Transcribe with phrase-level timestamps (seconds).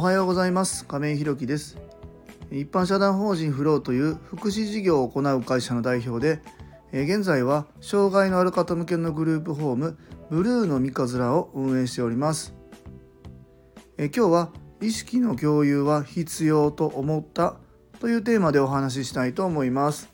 [0.00, 0.86] おはようございます。
[0.86, 1.76] 亀井ひろきです。
[2.50, 6.40] 一般社団法人フローという福祉事業を行う会社の代表で
[6.90, 9.98] 現在は障害のある方向けのグループホーム
[10.30, 12.54] ブルーの三日面を運営しております。
[13.98, 17.56] 今日は意識の共有は必要と思った
[17.98, 20.08] というテーマでお話ししたいと思います。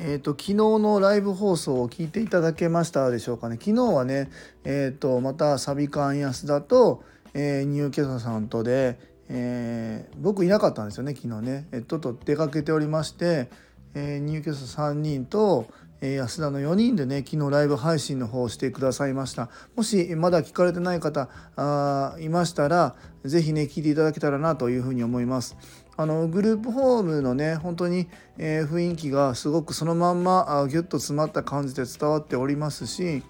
[0.00, 3.58] えーと、昨日のライブ放送を聞いていただけましたでしょうかね。
[3.60, 4.30] 昨日はね、
[4.64, 7.02] えーと、またサビカン安田と、
[7.34, 13.48] えー、ニューケサさんとで、えー、僕いなかったんですよね昨日ね、えー、ちょっと出かけておりまして、
[13.94, 15.66] えー、ニューケサ3人と、
[16.00, 19.50] え安田の4人でね昨日ライブ配信の方をしてくださいました。
[19.74, 25.56] もしまだ聞かれてない方あいましたら是非ね聞いていただけたらなというふうに思います。
[25.96, 28.06] あのグループホームのね本当に、
[28.38, 33.24] え、雰囲気がすごくそのまんまあギュッと詰まった感じで伝わっておりますし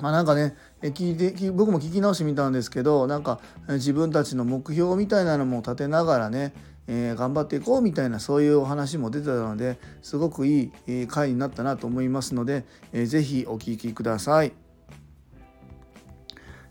[0.00, 6.52] まあ、なんかね聞いて僕も聞き直してみたんですけどなんか自分たちの目標みたいなのも立てながらね、
[6.86, 14.52] えー、頑張っていこうみたいなそういうお話も出てたのですごくいい回になったなと思いますので、えー、ぜひお聞きください、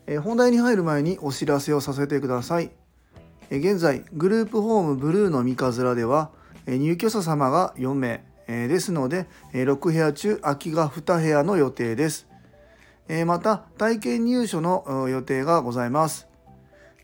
[0.08, 2.72] えー、本題に入る前にお知らせをさせてください。
[3.52, 6.30] え現在グループホームブルーの三日面では
[6.68, 12.29] え入居者様が4名えですのでえ6部屋中空きが2部屋の予定です。
[13.10, 16.28] えまた体験入所の予定がございます、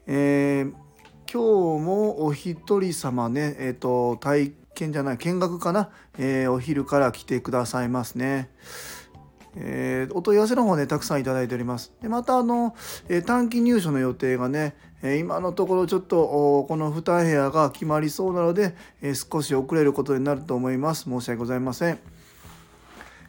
[0.06, 0.72] えー、
[1.32, 5.90] 今日もお一人様ねえっ、ー、と体験じゃない見学かな、
[6.20, 8.52] えー、お昼から来てくださいますね。
[9.58, 11.94] えー、お問い合わせの方ねたくさんいただいております。
[12.02, 12.76] でまたあの、
[13.08, 21.04] えー、短期入所の予定がね、えー、今のところちょっとこの2部屋が決まりそうなので、え少し遅れることになると思います。
[21.06, 22.00] 申し訳ございません、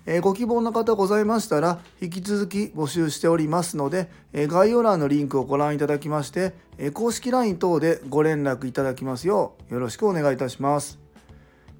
[0.06, 11.00] えご希望の方ございましたら引き続き募集しておりますので、え概要欄のリンクをご覧いただきまして、え公式 LINE 等でご連絡いただきますようよろしくお願いいたします、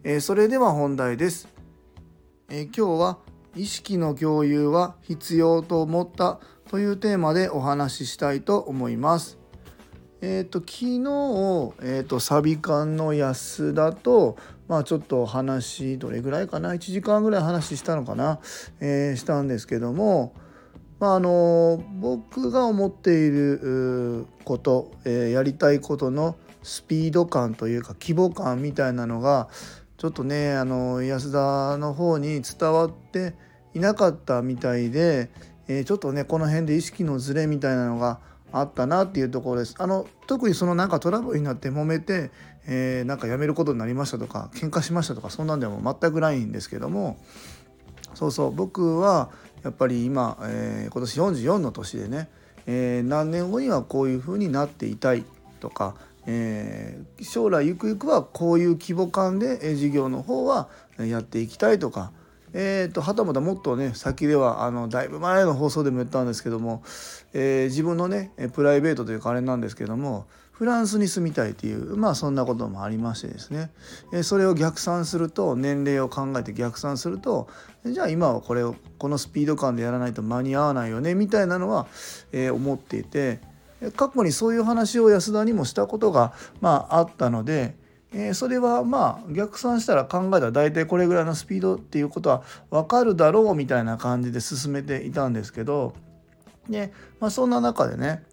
[0.03, 1.49] えそれでは本題です、
[2.49, 3.19] え今日は
[3.55, 9.39] 意識の共有は必要と思ったというテーマでお話ししたいと思います。
[10.21, 14.37] えっ、ー、と昨日、えーと、サビ館の安田と、
[14.69, 18.41] まあ、ちょっと話どれぐらいかな？1時間ぐらい話したのかな、
[18.81, 20.35] えー、したんですけども、
[20.99, 29.49] まあ、あの僕が思っていること、えー、やりたいことのスピード感というか規模感みたいなのが
[29.99, 33.35] ちょっとねあの安田の方に伝わって
[33.75, 35.31] いなかったみたいで、
[35.69, 38.19] えー、ちょっとねこの辺で意識のズレみたいなのが
[38.53, 39.75] あったなっていうところです。
[39.79, 42.31] あの特にそのなんかトラブルになって揉めて、
[42.67, 47.17] えー、なんか辞めることになりましたとか喧嘩しましたとかそんなんでも全くないんですけども
[48.15, 49.31] そうそう僕は
[49.63, 52.29] やっぱり今、えー、今年44の年でね、
[52.67, 55.25] えー、何年後にはこういうふうになっていたい
[55.61, 55.95] とか
[56.27, 62.11] えー、将来ゆくゆくはこういう規模感で事業の方はやっていきたいとか、
[62.53, 66.83] えーと、はたまたもっとね先ではあのだいぶ前の放送でも言ったんですけども、
[67.33, 73.71] え、自分のねプライベートというかあれなんですけどもフランスに住みたいっていうまあそんなこともありましてですね、
[74.23, 77.49] それを逆算すると年齢を考えて逆算すると
[77.85, 81.87] じゃあ今はこれをこのスピード感でやらないと間に合わないよねみたいなのは、
[82.33, 83.41] えー、思っていて。
[83.95, 87.77] 過去にそういう話を安田にもしたことが、まあ、あったので、
[88.11, 95.93] えー、それはまあ逆算したら考えたら大体これぐらいのスピードっていうことは分かるだろうみたいな感じで進めていたんですけど
[96.71, 98.25] で、まあ、そんな中でね、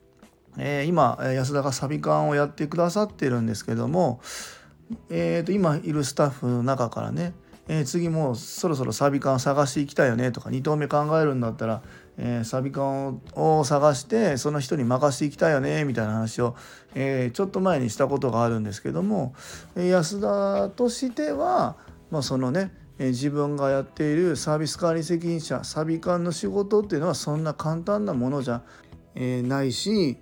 [0.57, 4.21] えー、今安田がサビ缶をやってくださってるんですけども、
[5.09, 7.33] えー、と今いるスタッフの中からね
[7.67, 11.81] えー、次もうそろそろサビ缶探していきたいよねとか2投目考えるんだったら、
[12.17, 16.55] えー、サビ缶を探してその人に任せていきたいよねみたいな話を、
[16.93, 19.33] えー、ちょっと前にしたことがあるんですけども、
[19.75, 21.77] え安田としては、
[22.11, 28.61] まあ、そのね自分がやっているサービス管理責任者サビ缶の仕事っていうのはそんな簡単なものじゃ、
[29.15, 30.17] ないし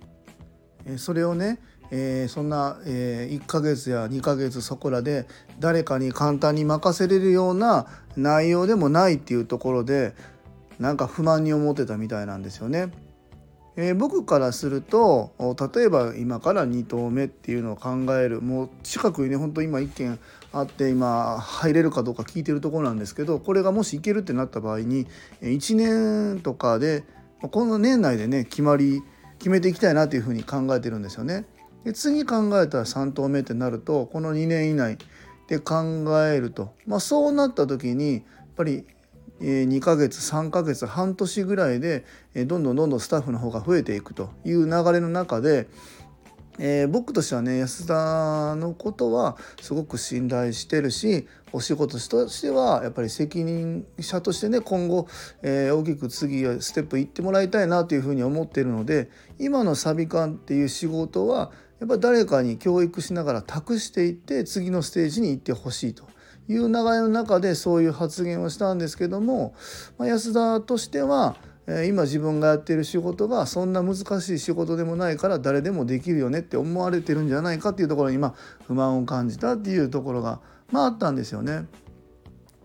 [0.96, 1.58] それをね
[1.94, 5.26] えー、そんな、えー、1ヶ月や2ヶ月そこらで
[5.60, 7.86] 誰かに簡単に任せれるような
[8.16, 10.14] 内容でもないっていうところで
[10.80, 12.90] なんか不満に思ってたみたいなんですよね。
[13.76, 15.32] えー、僕からすると
[15.74, 20.18] 例えば今から2投目っていうのを考えるもう近くにね本当今1件
[20.52, 25.06] あって今入れるかどうか聞いてるところなんですけどこれがもし行けるってなった場合に
[25.40, 27.04] 1年とかで
[27.40, 29.02] この年内でね決まり
[29.42, 31.46] 決めていきたいなというふうに考えてるんですよね。
[31.82, 34.98] で次考えたら3投目ってなるとこの2年以内
[35.48, 35.82] で考
[36.24, 38.22] えると、まあ、そうなった時にやっ
[38.56, 38.86] ぱり
[39.40, 42.04] 2ヶ月3ヶ月半年ぐらいで
[42.46, 45.66] どんどんどんどんスタッフの方が増えていくという流れの中で
[46.58, 55.06] えー、僕としてはね安田のことはすごく信頼してるしお仕事としてはやっぱり責任者としてね今後、
[55.42, 66.12] えー、大きく次はステップ行ってもらいたいなというふうに思ってるので今のサビ館っていう仕事はやっぱり誰かに教育しながら託していって次のステージに行ってほしいと。
[66.48, 69.54] いう流れの中でそういう発言をしたんですけども、
[69.96, 71.36] まあ、安田としては
[71.86, 78.34] 今自分がやっている仕事がそんな難しい仕事でもないから誰でもできるよねって思われてるんじゃないかっていうところに今
[78.66, 80.40] 不満を感じたっていうところが
[80.70, 81.66] まああったんですよね。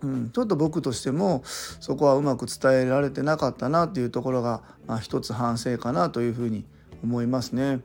[0.00, 6.64] うん、ちょっと僕としてもそこはうまく伝えられてなかったなっていうところが、まあ、一つ反省かなというふうに
[7.02, 7.80] 思いますね。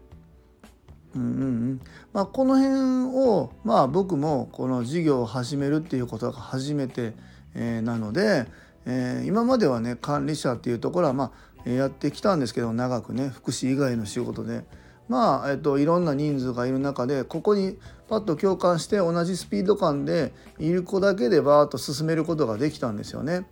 [1.15, 1.81] うんうんうん
[2.11, 7.13] まあ、この辺を、まあ、僕もこの事業を始めるっていうことが初めて、
[7.53, 8.47] えー、なので、
[8.85, 11.31] えー、今まではね管理者っていうところはま
[11.65, 14.65] あやってきたんですけど長くね福祉以外の仕事で
[15.09, 17.77] まあ、えっと、いろんな人数がいる中でここに
[18.07, 23.45] パッと共感して同じスピード感でいる子だけでバーッと進めることができたんですよね。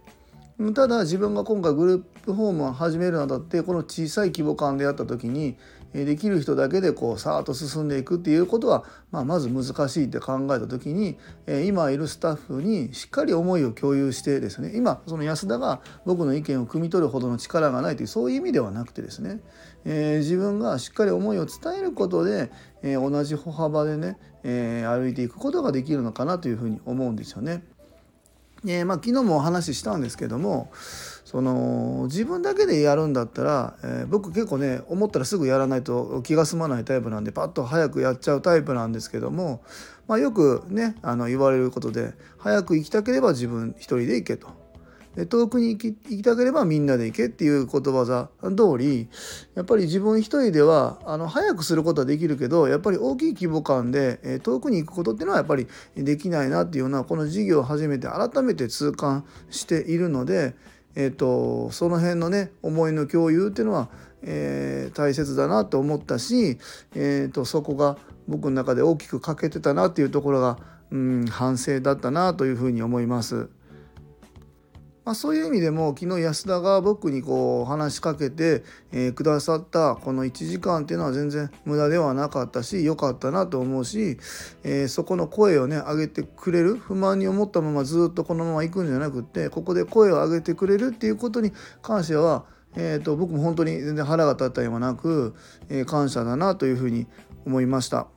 [0.75, 5.57] ただ自分が今回グループホームを始めるにあたってこの小さい規模感でやった時に
[5.94, 11.18] できる人だけでこうさーっと進んでいくっていうことは、まあ、まず難しいって考えた時に
[11.66, 19.42] 今いるスタッフにしっかり思いを共有してですね今その安田が僕の意見を汲み取るほどの力がないというそういう意味ではなくてですね、
[19.84, 22.52] えー、自分がしっかり思いを伝えることで、
[22.84, 27.64] えー、同じ歩幅でね、えー、歩いていくことができるのかなというふうに思うんですよね。
[28.68, 30.72] え、まあ、昨日もお話ししたんですけども
[31.31, 39.63] その自分だけでやるんだったら、えー、僕結構ね思ったらすぐやらないと気が済まないタイプなんでパッと早くやっちゃうタイプなんですけども、
[40.10, 44.50] まあ、よくねあの言われることで早く行きたければ自分一人で行けと。
[45.16, 49.10] で遠くに行き行きたければみんなで行けっていう言葉座通り
[49.56, 60.56] やっぱり自分一人ではあの早くすることはできるけどやっぱり大きい規模感で、え遠くに行くことっていうのはやっぱりできないなっていうようなこの事業を始めて改めて痛感しているので、
[60.96, 63.90] えーと、その辺のね思いの共有っていうのは、
[64.24, 66.58] えー、大切だなと思ったし、
[66.96, 67.98] えーとそこが
[68.28, 70.58] 僕の中で大きく欠けてたなっていうところが、
[70.92, 73.50] うん、反省だったなというふうに思います。
[75.03, 84.19] まあ、そういう意味でも昨日安田が僕にこう話しかけて、えー、くださったこの1時間っていうのは全然無駄ではなかったし良かったなと思うし、
[84.63, 91.51] えー、そこの声をね上げてくれる不満に思ったままずっとこのまま行くんじゃなくってここで声を上げてくれるっていうことに
[91.81, 92.45] 関しては、
[92.75, 95.33] えー、と僕も本当に全然腹が立ったりもなく、
[95.69, 97.07] えー、感謝だなというふうに
[97.47, 98.07] 思いました。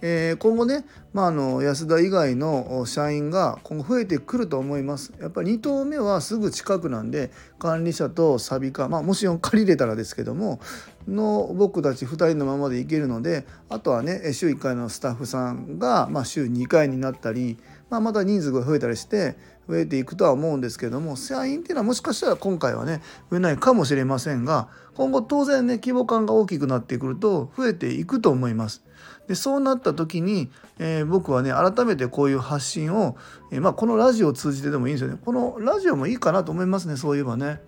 [0.00, 5.12] えー、今後ね、まあ、あの安田以外の社員が今後増えてくると思います。
[5.20, 10.60] やっぱり2棟目はすぐ近くなんで管理者とサビ課、まあ、もし借りれたらですけども
[11.06, 17.56] の僕たち2人のままでいけるのであとはね週1回のスタッフさんが、まあ、週2回になったり、
[17.90, 19.36] まあ、また人数が増えたりして
[19.68, 28.82] 増えていくとは思うんですけども社員っていうのはもしかしたら今回はね増えないかもしれませんが今後当然ね規模感が大きくなってくると増えていくと思います。
[29.28, 33.16] でそうなった時に、えー、僕はね改めてこういう発信を、
[33.52, 37.60] えー、まあ、このラジオを通じてでもいいんですよねこのラジオもいいかなと思いますねそういえばね。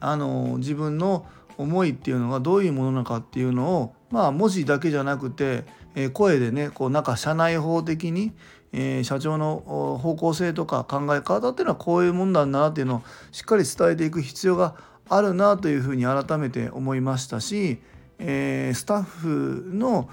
[0.00, 1.26] あの自分の
[1.58, 8.32] 思いっていうのがどういうものなのかっていうのをまあ文字だけじゃなくて、えー、声でねこうなんか社内法的に、
[8.72, 14.74] えー、社長の方向性とか考え方っていうのはこういうもんだなっていうのをしっかり伝えていく必要が
[15.08, 17.78] あるなというふうに改めて思いましたし、
[18.18, 20.08] えー、スタッフの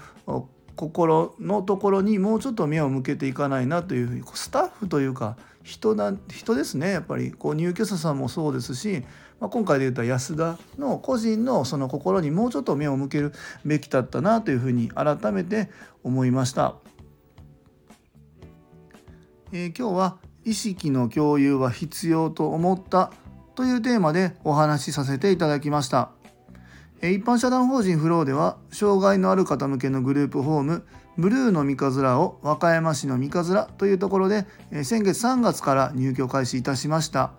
[0.76, 9.04] 心のところにもうちょっと目を向けていかないなというふうにスタッフというか人だ人ですねやっぱりこう入居者さんもそうですし、
[9.40, 13.32] まあ、今回で言った安田の個人のその心にもうちょっと目を向ける
[13.64, 15.70] べきだったなというふうに改めて
[16.02, 16.76] 思いました。
[19.52, 23.12] えー、今日は意識の共有は必要と思った
[23.54, 26.10] というテーマでお話しさせていただきました。
[27.02, 30.84] 一般社団法人フローでは障害のある方向けのグループホーム
[31.16, 34.44] ブルーの三日面を和歌山市の三日面というところで
[34.84, 37.32] 先月3月から入居開始いたしました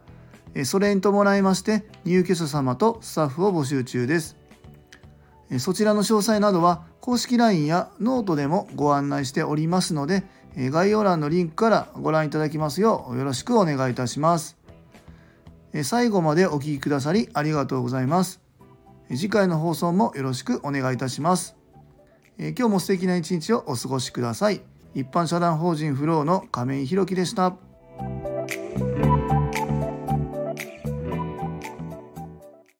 [0.66, 4.36] それに伴いまして入居者様とスタッフを募集中です
[5.60, 10.24] そちらの詳細などは公式 LINE やノートでもご案内しておりますので
[10.58, 14.58] 概要欄のリンクからご覧いただきますようよろしくお願いいたします
[15.84, 18.42] 最後までお聴きくださりありがとうございます
[19.16, 21.56] 次回の放送もよろしくお願いいたします。
[22.38, 24.62] 今日も素敵な一日をお過ごしください。
[24.96, 27.56] 一般社団法人フローの亀井宏樹でした。